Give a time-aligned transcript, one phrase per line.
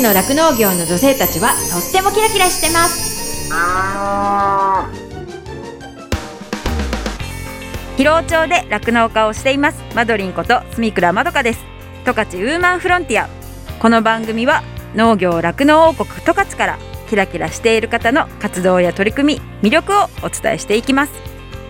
[0.00, 3.50] ちの酪農業の女性たちはとってもキラキラしてます。
[7.98, 9.82] 広尾町で酪農家をしています。
[9.94, 11.60] マドリンこと住倉まどかです。
[12.06, 13.28] 十勝ウーマンフロンティア。
[13.78, 14.62] この番組は
[14.94, 16.78] 農業酪農王国十勝から
[17.10, 21.12] キラキラしている方の活動や取り組み魅力をお伝えしていきます。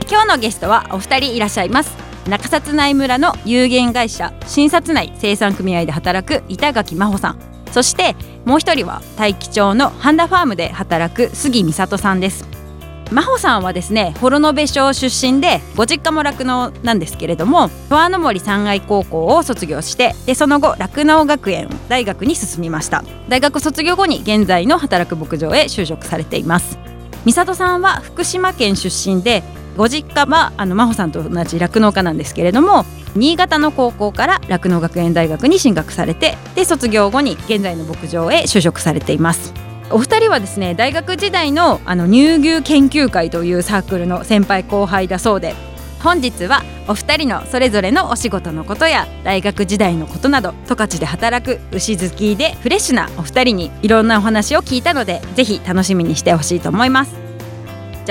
[0.09, 1.97] 今日のゲストはお二人いらっしゃいます。
[2.29, 12.49] 中札内村の有限会社新札内生産組合で働く板垣真帆さんそしてもう一人は大樹町の半田ファームで働く杉美里さんです。
[13.11, 23.03] 真帆さんはですね幌延町出身でご実家も酪農なんですけれども十和の森三愛高校を卒業してでその後酪農学園大学に進みました。
[23.29, 26.79] 大学卒業後に現在の働く牧場へ就職されています。
[27.25, 29.43] 美里さんは福島県出身で
[29.77, 32.85] ご実家はあの真帆さんと同じ酪農家なんですけれども
[33.17, 39.53] 新潟の高校から酪農学園大学に進学されてで卒業後に現在の牧場へ就職されています。
[39.91, 45.55] お二人はですね大学時代のあの乳牛研究会というサークルの先輩後輩だそうで
[46.01, 57.30] 本日はお二人のそれぞれのお仕事のことや大学時代のことなど十勝で働く牛好きでフレッシュなお二人にいろんなお話を聞いたのでぜひ楽しみにしてほしいと思います。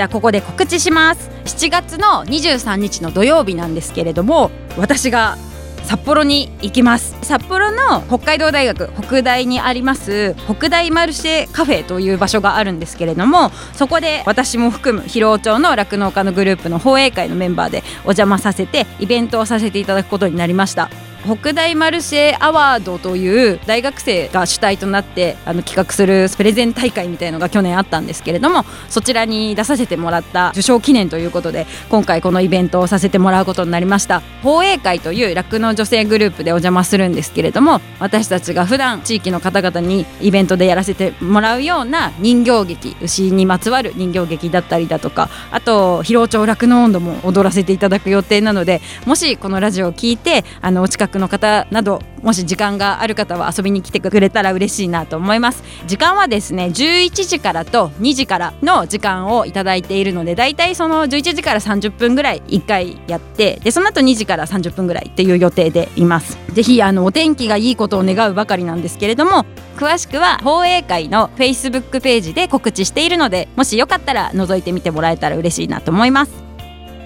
[0.00, 1.28] じゃあここで告知します。
[1.44, 5.36] 7月の23日の土曜日なんですけれども私が
[5.84, 7.18] 札幌に行きます。
[7.20, 20.88] 札幌の北海道大学北大にあります北大マルシェカフェという場所があるんですけれどもそこで私も含む広尾町の酪農家のグループの放映会のメンバーでお邪魔させてイベントをさせていただくことになりました。
[21.24, 34.22] 北大マルシェアワードという大学生が主体となってあの企画するプレゼン大会みたいのが去年あったんですけれどもそちらに出させてもらった受賞記念ということで今回このイベントをさせてもらうことになりました。
[34.42, 55.62] 放映会という酪農女性グループでお邪魔するんですけれども私たちが普段地域の方々にイベントでやらせてもらうような人形劇牛にまつわる人形劇だったりだとかあと広尾町酪農温度も踊らせていただく予定なのでもしこのラジオを聞いてあのお近くの方などもし時間がある方は遊びに来てくれたら嬉しいなと思います。
[55.86, 66.38] 時間はですね11時からと2時からの時間をいただいているのでだいたいその11時から30分ぐらい1回やってでその後2時から30分ぐらいっていう予定でいます。
[66.52, 76.32] ぜひあのお天気がいいことを願うばかりなんですけれども詳しくは放映会の Facebook ページで告知しているのでもしよかったら覗いてみてもらえたら嬉しいなと思います。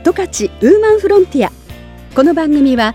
[0.05, 1.53] 十勝ウーマンフロンティア。
[2.15, 2.95] この番組は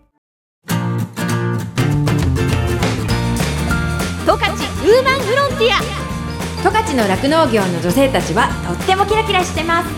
[6.91, 9.89] 十勝の酪農業の女性たちはとってもキラキラしてます。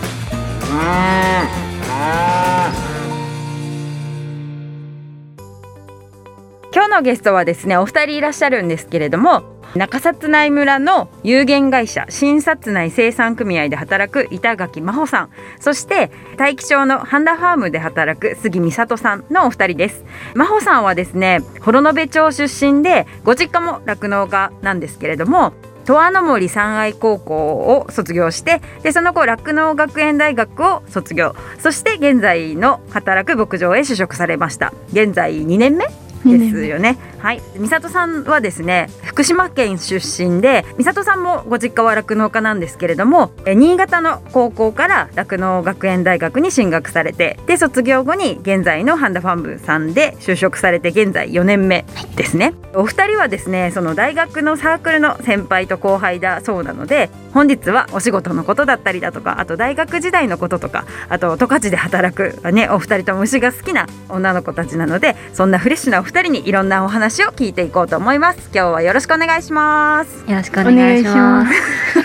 [6.72, 9.42] 今日のゲストはですねお二人いらっしゃるんですけれども
[9.74, 15.30] 中札内村の有限会社新札内生産組合で働く板垣真帆さん。
[15.58, 20.04] そして大樹町の半田ファームで働く杉美里さんのお二人です。
[20.34, 31.34] 真帆さんはですね幌延町出身でご実家も酪農家なんですけれども十和の森三愛高校を卒業してでその後酪農学園大学を卒業。
[31.58, 34.72] そして現在の働く牧場へ就職されました。
[34.92, 35.86] 現在2年目。
[36.24, 36.96] ですよね。
[37.24, 52.52] はい、美里さんはですね福島県出身で美里さんもご実家は酪農家なんですけれども新潟の高校から酪農学園大学に進学されてで卒業後に現在のハンダファンブさんで就職されて現在4年目ですね。
[52.74, 68.38] お二人はですねその大学のサークルの先輩と後輩だそうなので本日はお仕事のことだったりだとかあと大学時代のこととかあと十勝で働くねお二人とも牛が好きな女の子たちなのでそんなフレッシュなお二人にいろんなお話を聞いていこうと思います。
[68.52, 70.24] 今日はよろしくお願いします。
[70.30, 71.52] よろしくお願いします。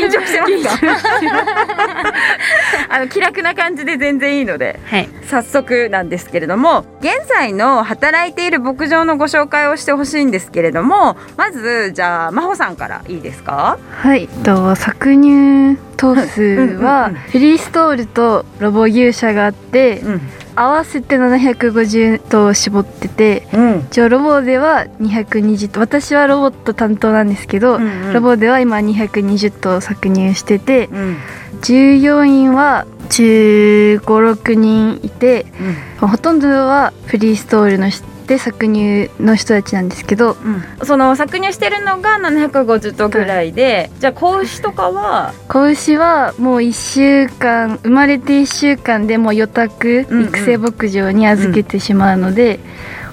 [0.00, 1.04] 緊張してますか？
[2.90, 5.08] あの気楽な感じで全然いいのではい。
[5.28, 13.78] 早速なんですけれども現在の働いている牧場のご紹介をしてほしいんですけれどもまずじゃあ真帆さんからいいですか？
[14.02, 16.42] はい、えっと搾乳頭数
[16.80, 17.14] はうん。
[17.14, 20.20] フリーストールとロボ牛舎があって、うん
[20.56, 23.78] 合わせて750頭絞っててうん。
[23.90, 25.80] 一応ロボでは220頭。
[25.80, 27.78] 私はロボット担当なんですけど、
[28.12, 31.16] ロボでは今220頭搾乳しててうん。
[31.62, 35.46] 従業員は1 5 6人いて
[36.00, 40.36] ほとんどはフリーストールの人で搾乳の人たちなんですけど
[40.82, 45.34] その搾乳してるのが750頭ぐらいで、じゃあ子牛とかは？
[45.48, 50.28] 子牛はもう1週間生まれて1週間でもう予託うんうん。
[50.28, 52.60] 育成牧場に預けてしまうので、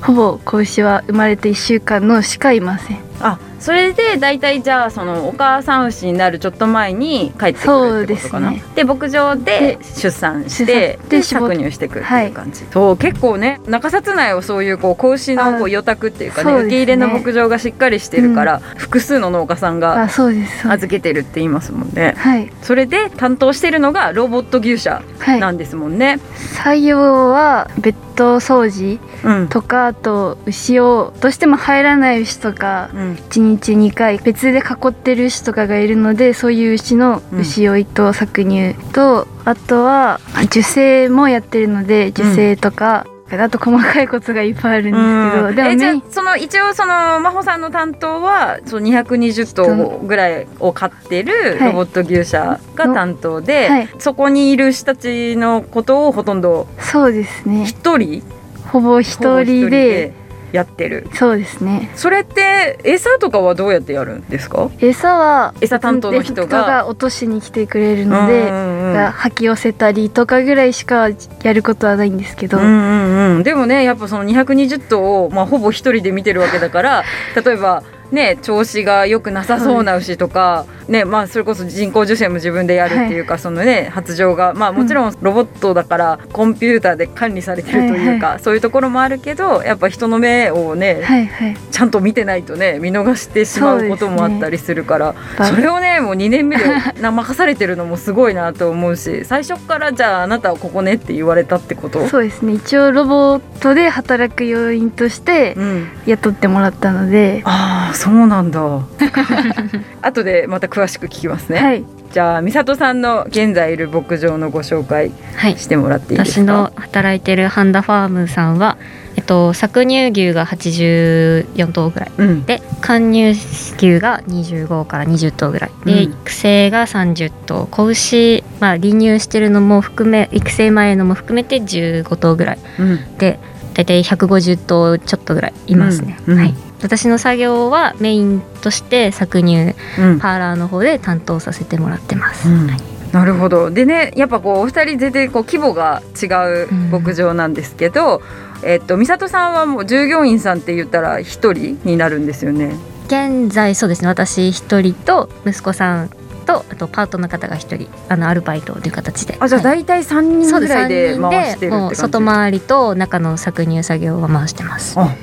[0.02, 3.00] ほぼ子牛は生まれて1週間のしかいません。
[3.20, 8.52] あそれで大体じゃあそのお母さん牛になるちょっと前に帰ってくるってことかな。
[8.52, 16.60] ですで牧場で出産してで搾乳していくっていう感じ、そう結構ね中札内をそういうこう子牛のこう予託っていうかねね。
[16.62, 22.16] 受け入れの牧場がしっかりしてるから、複数の農家さんが預けてるって言いますもんね。
[22.18, 22.52] はい。
[22.62, 26.20] それで担当してるのがロボット牛舎はいなんですもんね、
[26.56, 29.48] 作業はベッド掃除うん。
[29.48, 33.14] とかあと牛をどうしても入らない牛とかうん。
[33.14, 43.06] 1日2回別で囲ってる牛とかがいるのでそういう牛の牛を一頭搾乳と、あとは受精もやってるので受精とか、
[43.40, 45.74] あと細かいことがいっぱいあるんですけど、うん。
[45.74, 51.72] えじゃあでもメインその一応その真帆さんの担当はその220頭ぐらいを飼ってるはい。
[51.72, 53.90] ロボット牛舎が担当で、はい。
[54.00, 57.66] そこにいる牛たちのことをほとんどそうですね。
[57.66, 58.24] 一人？
[58.72, 60.14] ほぼ一人で
[60.52, 61.08] やってる。
[61.14, 61.92] そうですね。
[61.96, 64.70] それって餌とかはどうやってやるんですか？
[64.80, 66.88] 餌は餌担当の人が。
[66.88, 71.10] 落としに来てくれるので、うんうん吐き寄せたりとかぐらいしか
[71.44, 77.04] やることはないんですけど、うんうんうん、でもねやっぱその220頭を、まあ、ほぼ一人で見てるわけだから
[77.44, 91.58] 例えばね調子が良くなさそうな牛とか、ねまあ、それこそ人工授精も自分でやるっていうか、そのね発情がまあもちろんロボットだからコンピューターで管理されてるというか、そういうところもあるけどやっぱ人の目をね、はいはい。
[91.72, 95.16] ちゃんと見てないとね見逃してしまうこともあったりするから
[95.48, 96.66] そ,、れをねもう2年目で
[97.02, 102.08] な任されてるのもすごいなと思うし最初からじゃああなたはここねって言われたってこと？
[102.08, 102.54] そうですね。
[102.54, 108.60] 一応ロボットで働く要員としてうん、雇ってもらったので、ああそうなんだ。
[110.02, 111.84] 後でまた詳しく聞きますね、はい。
[112.12, 115.58] じゃあ美里さんの現在いる牧場のご紹介はい。
[115.60, 116.52] してもらっていいですか？
[116.52, 118.78] 私の働いてるハンダファームさんは、
[119.18, 122.12] えっと、搾乳牛が84頭ぐらい。
[122.18, 122.44] うん。
[122.44, 123.40] で貫乳
[123.78, 125.72] 牛が25から20頭ぐらい。
[125.86, 126.00] で、うん。
[126.00, 127.68] 育成が30頭。
[127.70, 132.58] 子牛、まあ、離乳してるのも含め育成前のも含めて15頭ぐらい。
[132.80, 133.18] うん。
[133.20, 133.38] で
[133.74, 140.20] 大体150頭ちょっとぐらいいますね、はい、私の作業はメインとして搾乳うん。
[140.20, 142.70] パーラーの方で担当させてもらってます、うん。
[143.12, 143.72] なるほど。
[143.72, 146.28] でねやっぱこうお二人全然こう規模が違
[146.66, 148.22] う牧場なんですけど、
[148.64, 152.76] えっと美里さんはもう従業員さんって言ったら一人になるんですよね。
[153.08, 154.08] 現在そうですね。
[154.08, 156.10] 私一人と息子さん
[156.46, 159.36] とあとパートの方が一人あのアルバイトという形で。
[159.40, 159.84] あじゃあはい。
[159.84, 161.96] 大体三人ぐらいで回してるって感じ。
[161.96, 164.98] 外回りと中の搾乳作業は回してます。
[164.98, 165.14] あ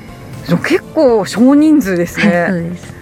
[0.57, 2.99] 結構少人数ですはい、そうねです。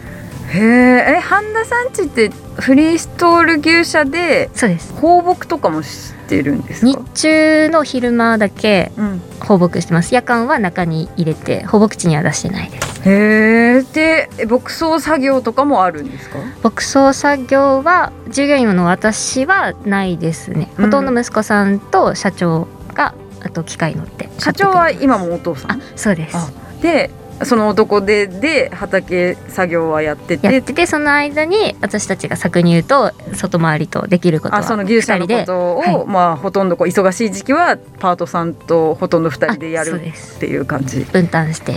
[0.50, 4.94] へええ半田さんちってフリーストール牛舎でそうです。
[4.94, 10.16] 放牧とかもしてるんです日か中の昼間だけうん放牧してます。
[10.16, 12.88] 夜間は中に入れて放牧地には出してないです。
[13.06, 16.40] へえでえ牧草作業とかもあるんですか？
[16.64, 20.72] 牧草作業は従業員の私はないですね。
[20.78, 23.14] うんほとんど息子さんと社長が
[23.44, 26.38] あと機械乗って社長は今もお父さあんそうです。
[26.38, 26.50] あ
[26.82, 27.12] で
[27.44, 30.48] その男でで畑作業はやってて。
[30.48, 36.06] やっててその間に私たちが搾乳と外回りとできることはあその牛舎のことを、はい。
[36.08, 41.02] まあほとんどこう忙しい時期はパートさんとほとんど二人でやるですっていう感じ。
[41.02, 41.74] 分担して。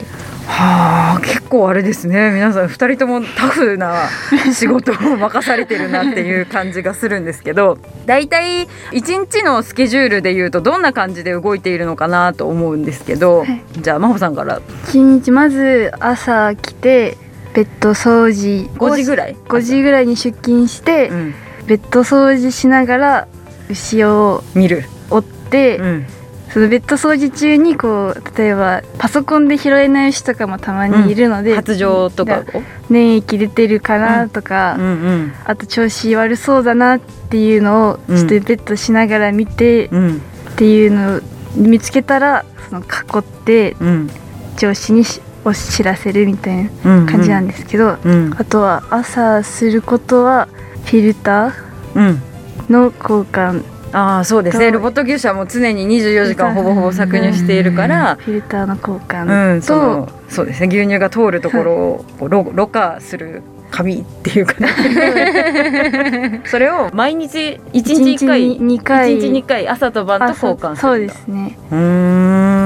[0.47, 2.33] はあ結構あれですね。
[2.33, 4.09] 皆さん二人ともタフな
[4.53, 7.79] 仕事を任されてるなっていう感じがするんですけど。
[8.07, 13.63] 大体一日のスケジュールでいうとどんな感じで動いているのかなと思うんですけど、はい。
[13.79, 14.61] じゃあ真帆さんから。
[14.89, 17.17] 一日まず朝来て
[17.55, 21.35] ベッド掃除5時ぐらい？5時ぐらいに出勤して、うん、
[21.67, 23.29] ベッド掃除しながら
[23.69, 26.07] 牛を見る、追って、うん。
[26.53, 32.63] そのベッド掃除中にこう例えばパソコンで拾えない牛とかもたまにいるので、発情とかを？
[32.89, 34.85] 粘液出てるかなとか、うん。
[34.85, 40.17] うんあと調子悪そうだなっていうのをうんちょっとベッドしながら見てうん。
[40.17, 41.21] っていうのを
[41.55, 42.85] 見つけたらその囲
[43.19, 44.11] ってうん。
[44.57, 50.49] 上司にしを知らせるみたいなうん感じなんですけど、うんあとは朝することは
[50.85, 51.53] フィルタ
[51.95, 53.65] うんーの交換。
[53.93, 54.69] ああそうですね。
[54.69, 60.69] とロボット牛舎も常に24時間ほぼほぼ搾乳しているからフィルターの交う換んそと、のそうですね。
[60.69, 61.73] 牛乳が通るところ
[62.21, 69.19] をろ過する紙っていうかね それを毎日1日1回一日に2回。
[69.19, 71.57] 1日2回朝と晩と交換すそうるんだですね。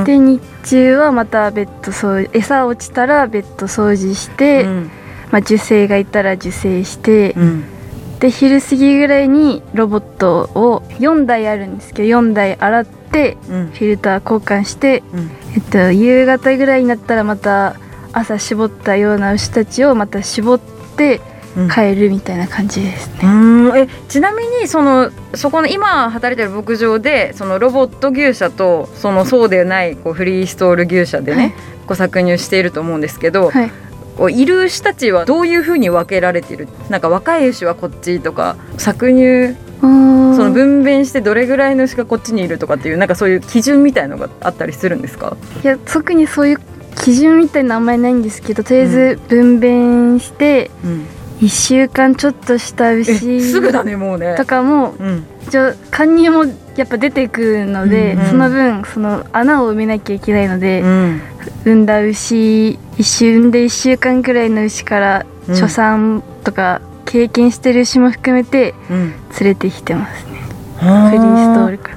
[0.05, 4.91] で日中はまたベッド掃除餌落ちたらベッド掃除して、うん。
[5.31, 7.65] まあ、受精がいたら受精して、うん。
[8.21, 13.67] で昼過ぎぐらいにロボットを4台あるんですけど4台洗ってうん。
[13.73, 15.31] フィルター交換して、うん。
[15.55, 17.77] えっと、夕方ぐらいになったらまた
[18.13, 20.74] 朝絞ったような牛たちをまた絞って
[21.57, 21.71] うん。
[21.71, 23.15] 帰るみたいな感じですね。
[23.23, 23.79] うーん。
[23.79, 31.51] えちなみにそのそこの今働いてる牧場でそのロボット牛舎とそのそうでないこうフリーストール牛舎でね、はい。
[31.51, 31.57] こ
[31.91, 33.71] う搾乳していると思うんですけど、はい。
[34.17, 36.69] こういる牛たちはどういうふうに分けられている？
[36.89, 45.37] なんか若い牛はこっちとか搾乳そのその分娩してどれぐらいの牛がこっちにいるとかっていうなんかそういう基準みたいのがあったりするんですか？
[45.63, 46.61] いや特にそういう
[46.97, 51.07] 基準みたいなのあんまりないんですけどとりあえず分娩してうん。
[51.41, 54.35] 1週間ちょっとしたえ牛すぐだねもうね。
[54.37, 55.27] とかもうん。
[55.47, 56.45] 一応貫入も
[56.77, 61.21] やっぱ出てくるので、うんその分その穴を埋めなきゃいけないので、うん。
[61.65, 65.55] 産んだ牛一週産んで1週間くらいの牛からうん。
[65.55, 69.11] 初産とか経験してる牛も含めてうん。
[69.41, 70.41] 連れてきてますね。
[70.79, 71.09] フリー。
[71.09, 71.97] フリーストールから。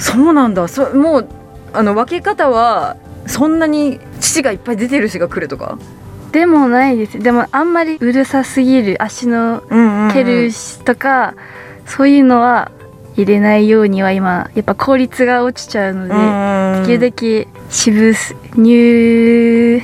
[0.00, 0.66] そうなんだ。
[0.66, 1.28] そもう
[1.74, 2.96] あの分け方は
[3.26, 5.78] そんなに乳がいっぱい出てる牛が来るとか、
[6.32, 7.18] でもないです。
[7.18, 9.02] でもあんまりうるさすぎる。
[9.02, 9.62] 足の
[10.12, 11.34] 蹴る牛とか、
[11.86, 12.70] そういうのは
[13.16, 19.82] 入れないようには今やっぱ効率が落ちちゃうので、うんできるだけ渋す乳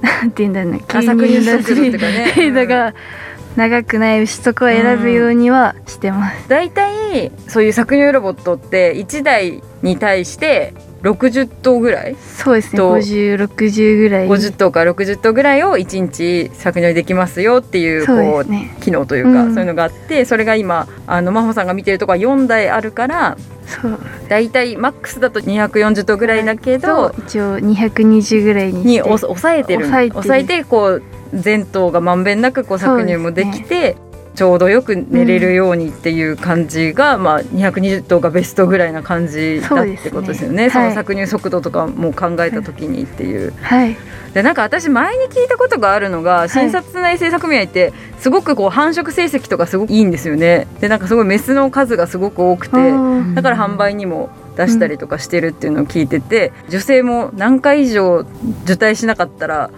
[0.00, 0.84] なんて言うんだろうね。
[0.86, 2.94] あ搾乳速度っていうかね
[3.56, 12.16] 長くない牛とかを選ぶようにはしてます、大体そういう搾乳ロボットって1台に対して60頭ぐらい？
[12.16, 12.76] そうですね。
[12.76, 14.28] と5060ぐらい。
[14.28, 18.76] 50頭から60頭ぐらいを1日搾乳できますよっていうこうね。
[18.82, 19.54] 機能というか、うん。
[19.54, 23.98] そういうのがあってそれが今あの真帆さんが見てるとこは4台あるからそう。
[24.28, 29.86] 大体マックスだと240頭ぐらいだけど、一応220ぐらいににお抑えてる。
[29.86, 30.12] 抑えてる。
[30.12, 31.02] 抑えてこう
[31.34, 33.96] 全頭がまんべんなくこう搾乳もできそうて、
[34.34, 40.70] ちょうどよく寝れるようにっていう感じが、まあ、220頭がベストぐらいな感じだってことですよね。
[40.70, 43.52] そそうですねの搾乳速度とかも考えた時にっていう。
[43.60, 43.96] はい。
[44.32, 50.68] でなんか私前に聞いたことがあるのが診察内製作組合ってすごくこう繁殖成績とかすごくいいんですよね。
[50.80, 58.24] でなんかすごいメスの数がすごく多くてうんだから販売にも出したりとかしてるっていうのを聞いてて女性も何回以上
[58.64, 59.70] 受胎しなかったら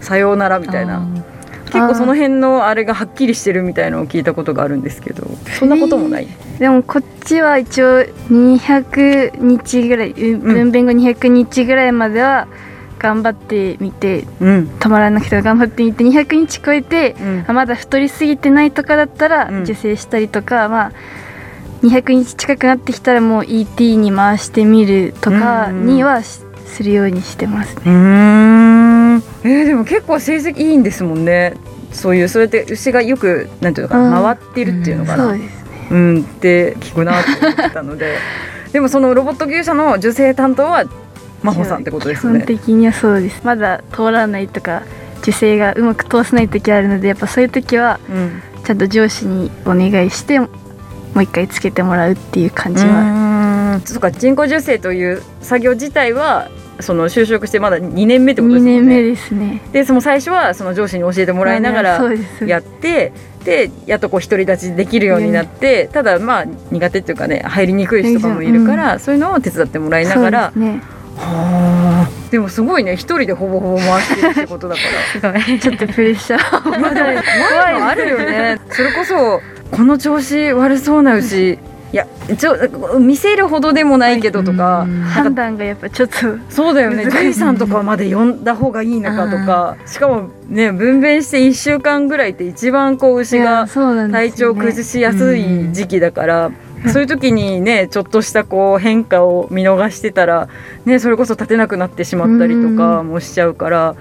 [0.00, 1.06] さようならみたいな。
[1.66, 5.28] 結構その辺のあれがはっきりしてるみたいのを聞いたことがあるんですけど
[5.58, 6.26] そんなこともない。
[6.58, 8.00] でもこっちは一応
[8.30, 12.48] 200日ぐらい、う分娩後200日ぐらいまでは
[12.98, 14.70] 頑張ってみてうん。
[14.80, 17.44] 止まらなくても頑張ってみて200日超えて、うん。
[17.46, 19.62] あまだ太りすぎてないとかだったらうん。
[19.62, 20.92] 受精したりとか、まあ
[21.82, 28.77] 200日近くなってきたらもう ET に回してみるとかにはしするようにしてますね。
[29.18, 29.22] ん。
[29.44, 31.54] えーでも結構成績いいんですもんね。
[31.92, 34.24] そういうそうやって牛がよくなんていうのかなうん。
[34.24, 35.88] 回ってるっていうのかな、そうですね。
[35.90, 38.16] うんって聞くなって思ってたので。
[38.72, 40.84] でもそのロボット牛舎の受精担当は
[41.42, 42.44] 真帆さんってことです基本ね。
[42.44, 43.40] 的にはそうです。
[43.44, 44.82] まだ通らないとか
[45.22, 48.42] 受精がうまく通せない時あるのでやっぱそういう時はうん。
[48.64, 50.48] ちゃんと上司にお願いしても
[51.16, 56.48] う一回つけてもらうっていう感じは、うそうか人工授精という作業自体は
[56.80, 58.72] その就職してまだ2年目ってことで2すね。
[58.80, 62.00] 年目ですねでその最初はその上司に教えてもらいながら
[62.46, 63.12] やって
[63.44, 70.52] でやっとこう独り立ちできるようになってただまあ苦手っていうかね入りにくい人とかもいるから、そういうのを手伝ってもらいながら
[71.16, 74.80] はあでもすごいね一人でほぼほぼ回してるってことだか
[75.22, 75.40] ら。
[75.42, 78.58] すごいちょっとプレッシャーをまだ怖いのあるよね。
[78.70, 81.52] それこそこの調子悪そうな牛。
[81.52, 81.58] いや
[82.36, 86.16] ちょ見せるほどでもないけどとか、判か断がやっぱちょっと。
[86.50, 87.04] そうだよね。
[87.04, 89.76] 獣医さんとかまで呼んだ方がいいのかとか。
[89.86, 96.50] しかもね分娩して1週間ぐらいって一番こう牛が体調崩しやすい時期だから、
[96.92, 100.48] そういう時にねちょっとしたこう変化を見逃してたら、
[100.84, 103.96] ね、それこそ立てなくなってしまったりとかもしちゃうから。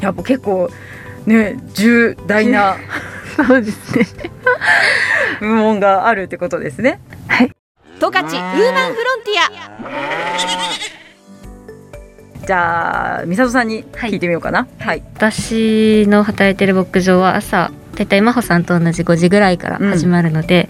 [0.00, 0.68] やっぱ結構
[1.26, 2.76] ね重大な
[3.36, 4.06] そうですね。
[5.40, 7.00] 部門があるってことですね。
[8.00, 9.34] 十勝ウーマンフロンティ
[12.46, 14.68] じゃあ美里さんに聞いてみようかな。
[14.78, 20.68] はい、私の働いてる牧場は朝だいたい真帆さんと同じ5時ぐらいから始まるので、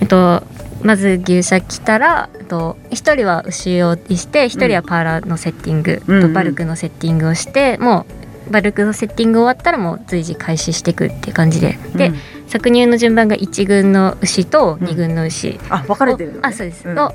[0.00, 0.44] えっと
[0.84, 6.22] まず牛舎来たらえっと一人は牛をして一人はパーラーのセッティング、うんうん。
[6.22, 8.06] とバルクのセッティングをしても
[8.48, 15.60] うバルクのセッティング終わったらもう随時開始していくっていう感じで、でうん搾乳の順番が1軍の牛と2軍の牛。
[15.68, 16.98] あ分かれてるの、ね、あそうです、ん。
[16.98, 17.14] を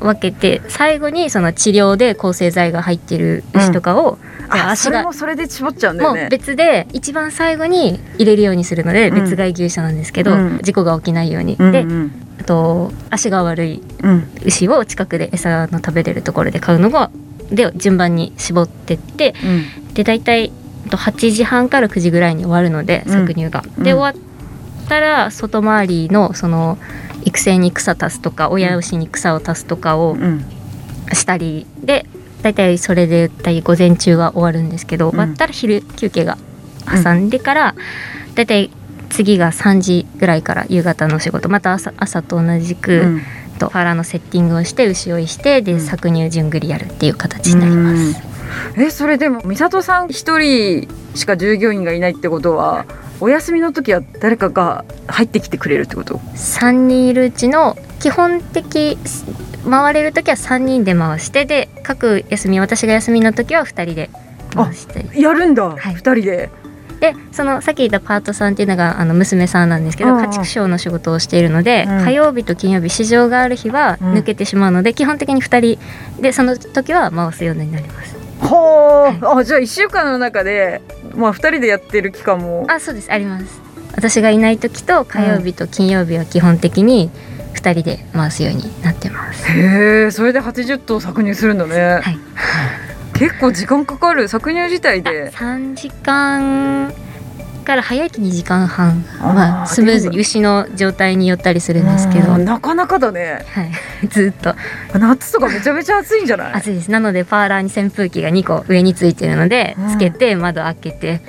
[0.00, 4.18] 分けて最後にその治療で抗生剤が入ってる牛とかを、
[4.50, 6.28] じゃああそれ足がもそれで絞っちゃうんだよもうね。
[6.30, 9.14] 別で一番最後に入れるようにするのでうん。
[9.22, 10.58] 別飼い牛舎なんですけど、うん。
[10.62, 12.12] 事故が起きないように、でうんうん。
[12.40, 14.30] あと足が悪いうん。
[14.46, 17.10] 牛を近くで餌の食べれるところで買うのが
[17.52, 19.92] で順番に絞ってってうん。
[19.92, 20.50] で大体
[20.86, 23.24] あと8時半から9時ぐらいに終わるのでうん。
[23.26, 23.62] 搾乳が。
[23.76, 24.29] うんで終わ
[24.90, 26.76] ったら外回りのその
[27.24, 30.44] 育成に草足すとか親牛に草を足すとかをうん。
[31.12, 32.06] したりで
[32.42, 35.10] 大体それで大体午前中は終わるんですけど、ん。
[35.10, 36.38] 終わったら昼休憩が
[36.86, 37.74] 挟んでから、
[38.36, 38.70] 大体
[39.10, 41.48] 次が3時ぐらいから夕方の仕事。
[41.48, 43.22] また朝朝と同じく、うん。
[43.58, 45.78] とファラのセッティングをして牛追いしてで、うん。
[45.80, 48.29] 搾乳順繰りやるっていう形になります。
[48.76, 52.86] えそれでも美里さん一人しか従業員がいないってことは
[53.20, 58.96] お休みの時は誰かが入ってきてくれるってこと？3人いるうちの基本的
[59.68, 64.10] 回れる時は3人で回してで各休み私が休みの時は2人で
[64.54, 65.20] 回して。
[65.20, 65.94] やるんだ、はい。
[65.94, 66.50] 二人で。
[67.00, 70.18] でそのさっき言ったパートさんっていうのがあの娘さんなんですけどうん。
[70.18, 72.04] うん家畜商の仕事をしているので、うん。
[72.04, 74.14] 火曜日と金曜日市場がある日はうん。
[74.14, 80.80] 抜けてしまうので、基本的に2人でその時は回すようになりますほー、あじゃあ1週間の中で
[81.14, 82.66] まあ2人でやってる期間も。
[82.68, 83.12] あそうです。
[83.12, 83.60] あります。
[83.94, 87.10] 私がいない時と火曜日と金曜日は基本的に
[87.54, 92.18] 2人で回すようになってます、へえそれで80頭搾乳するんだね、はい。
[93.18, 94.28] 結構時間かかる。
[94.28, 95.30] 搾乳自体で。
[95.32, 96.90] 3時間
[97.70, 99.04] から早いと2時間半。
[99.20, 103.44] あーまあスムーズに牛の状態によったりするんですけど、なかなかだね。
[104.10, 104.54] ずっと。
[104.98, 106.52] 夏とかめちゃめちゃ暑いんじゃない？
[106.54, 106.90] 暑いです。
[106.90, 109.90] なのでパーラーに扇風機が2個上についてるのでうん。
[109.90, 111.20] つけて窓開けて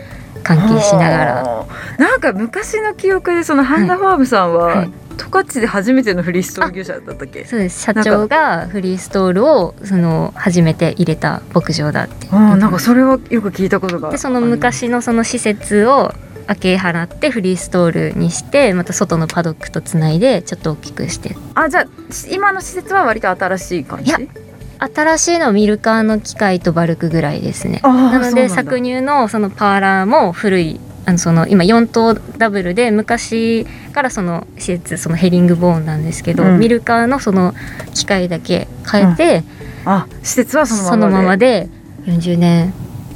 [0.43, 1.65] 換気しながら。
[1.99, 4.91] なんか昔の記憶でそのハンダファームさんは、はい。
[5.17, 7.45] 十勝で初めてのフリーストール牛舎だったっけ？
[7.45, 7.83] そうです。
[7.83, 12.35] 社長がフリーストールをその初めて入れた牧場だってう。
[12.39, 16.11] んなんかそれはよく聞いたことがでその昔のその施設を
[16.47, 21.35] 開け払ってフリーストールにしてまた外のパドックとつないでちょっと大きくして。
[21.55, 21.85] あじゃあ
[22.29, 24.09] 今の施設は割と新しい感じ？
[24.09, 24.19] いや
[24.79, 27.81] 新しいのはミルカーの機械とバルクぐらいですね。
[27.83, 36.59] なので搾乳のそのパーラーも古いあのその今4頭ダブルで昔からその施設そのヘリングボーンなんですけど、うん。
[36.59, 37.53] ミルカーのその
[37.93, 39.43] 機械だけ変えて、
[39.85, 41.69] あ施設はそのままそのままで
[42.05, 42.73] で40年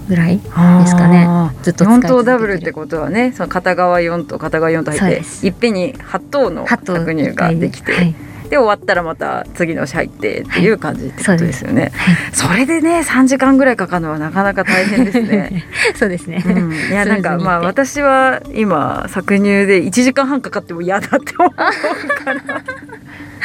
[0.07, 1.27] ぐらいですかね。
[1.63, 8.15] ずっと使い4続けて頭るダブルってことはねその片側4頭片側4頭入っていっぺんに8頭の搾乳ができて、はい。
[8.49, 12.15] で終わったらまた次の牛入ってっていう感じってことですよね、はい。
[12.31, 15.65] それでね3時間ぐらいかかるのはなかなか大変ですね。
[15.95, 21.73] そうですね、うん、いやなんかまあ私は今搾乳で1時間半かかっても嫌だって思うから。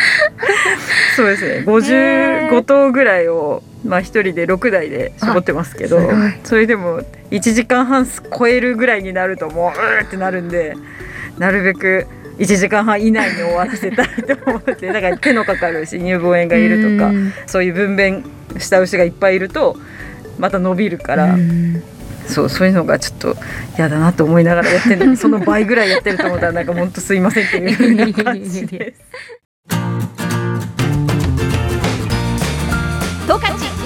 [1.17, 1.65] そうですね。
[1.67, 5.99] 55頭ぐらいをまあ一人で6台で絞ってますけど
[6.45, 8.07] それでも1時間半
[8.39, 10.77] 超えるぐらいになるともううーってなるんで
[11.39, 12.07] なるべく
[12.39, 18.23] 1時間半以内に終わらせたいと思って だから手のかかるし乳房炎がいるとかうんそういう分娩
[18.59, 19.77] した牛がいっぱいいると
[20.39, 21.35] また伸びるから。
[21.35, 21.83] うん
[22.27, 23.37] そうそういうのがちょっと
[23.77, 29.01] 嫌だなと思いながらやってるのにその倍ぐらいやってると思ったらなんか本当すいませんっていう風な感じです。
[33.27, 33.70] 十 勝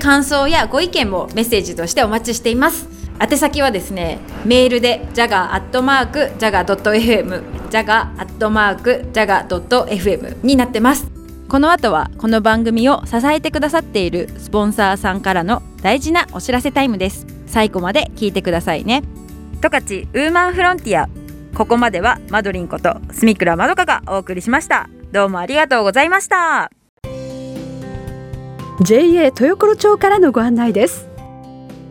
[0.00, 2.88] 感想やご意見もメッセージとしてお待ちしています。
[3.20, 11.10] 宛先はですねメールで jaga.jaga.fm jaga.jaga.fm になってます。
[11.48, 17.26] この後はこの番組を支えてくださっているスポンサーさんからの大事なお知らせタイムです。
[17.46, 19.02] 最後まで聞いてくださいね。
[19.60, 21.08] 十勝ウーマンフロンティア。
[21.56, 24.88] ここまではマドリンこと住倉まどかがお送りしました。
[25.10, 26.77] どうもありがとうございました。
[28.80, 31.08] JA 豊頃町からのご案内です。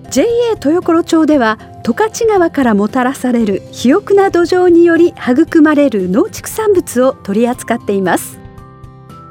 [0.10, 8.40] JA 豊頃町では十勝川からもたらされる肥沃な土壌により育まれる農畜産物を取り扱っています。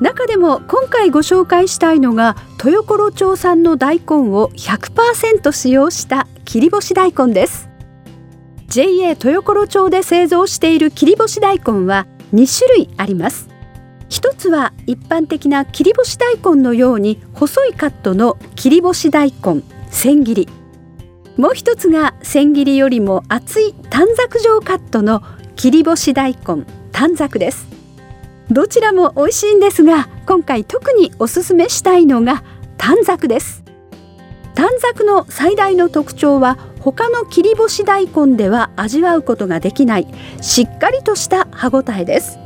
[0.02, 7.70] 中でも今回ご紹介したいのが豊頃町産の大根を100%使用した切り干し大根です。
[8.68, 13.55] JA 豊頃町で製造している切り干し大根は2種類あります。
[14.08, 20.48] 一つは一般的な切り干し大根のように細いカットの切り干し大根千切り。
[21.36, 25.22] もう一つが千切りよりも厚い短冊状カットの
[25.54, 27.66] 切り干し大根短冊です。
[28.50, 32.44] どちらも美味しいんですが今回特におすすめしたいのが
[32.78, 33.64] 短冊です。
[34.54, 40.06] 短冊の最大の特徴は他の切り干し大根では味わうことができない
[40.40, 42.45] しっかりとした歯ごたえです。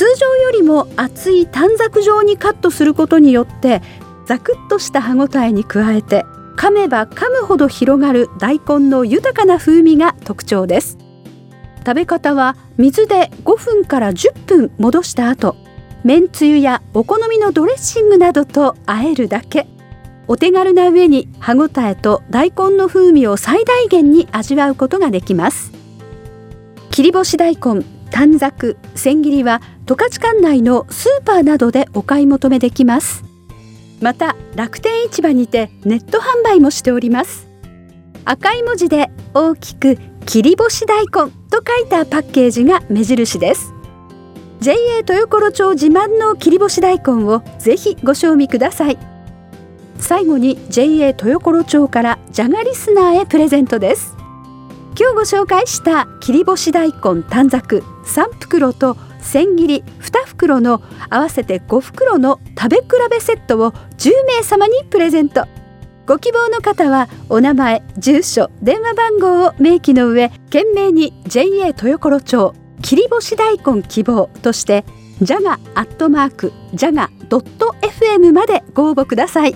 [0.00, 3.82] 通常よりも厚い短冊状にカットすることによって
[4.24, 6.24] ザクッとした歯ごたえに加えて
[6.56, 10.96] 噛めば噛むほど広がる大根の豊かな風味が特徴です。
[11.80, 15.54] 食べ方は水で5分から10分戻した後
[16.02, 19.66] めんつゆやお好みのドレッシングなどと和えるだけ。
[20.28, 25.72] お手軽な上に歯ごたえと大根の風味を最大限に味わうことができます。
[26.90, 33.24] 切り干し大根短冊千切りは十勝管内のスーパーなどでお買い求めできます。
[34.00, 37.46] また楽天市場にてネット販売もしております。
[38.24, 43.72] 赤い文字で大きく切り干し大根と書いたパッケージが目印です。
[44.60, 48.98] JA 豊頃町自慢の切り干し大根をぜひご賞味ください。
[49.98, 54.19] 最後に JA 豊頃町からじゃがリスナーへプレゼントです。
[54.98, 65.46] 今日ご紹介した切り干し大根短冊3袋と千切り2袋の合わせて5袋の食べ比べセットを10名様にプレゼント。
[66.06, 74.84] ご希望の方はお名前住所電話番号を明記の上懸命に JA 豊頃町切り干し大根希望として
[75.22, 79.54] ジャガアットマークジャガ .fm までご応募ください。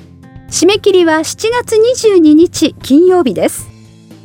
[0.48, 1.74] 締め切りは7月
[2.06, 3.73] 22日金曜日です。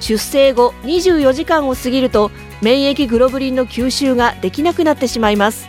[0.00, 2.30] 出生後24時間を過ぎると
[2.62, 5.68] 免疫グロブリンの吸収ができなくなってしまいます。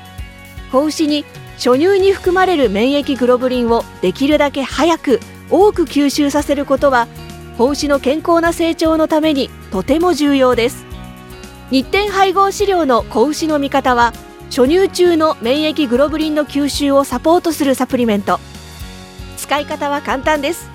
[0.71, 1.25] 子牛に
[1.57, 7.07] 初乳に含まれる免疫グロブリンをできるだけ早く多く吸収させることは
[7.57, 10.85] 子牛の健康な成長のためにとても重要です。
[11.71, 14.13] 日展配合飼料の子牛の味方は
[14.49, 18.39] 初乳中の免疫グロブリンの吸収をサポートするサプリメント。
[19.37, 20.74] 使い方は簡単です。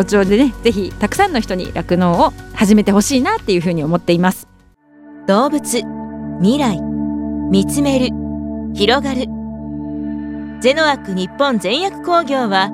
[0.01, 4.47] 尾町でねぜひたくさんの人に酪農を始めてほしいなっていう風に思っています。
[5.27, 5.83] 動物
[6.41, 6.81] 未来
[7.49, 8.09] 見つめる
[8.73, 9.25] 広がる。
[10.61, 12.69] ゼノアック日本全薬工業は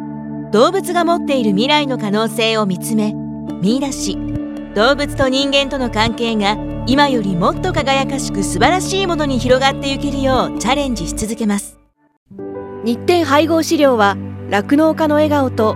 [0.52, 3.13] 動物が持っている未来の可能性を見つめ
[3.62, 4.18] 見出し。
[4.76, 11.78] 動物と人間との関係が今よりもっと輝かしく素晴らしいものに広がっていけるようチャレンジし続けます。
[12.86, 14.16] 日展配合飼料は
[14.50, 15.76] 酪農家の笑顔と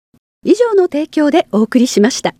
[0.43, 2.33] 以上の提供でお送りしました。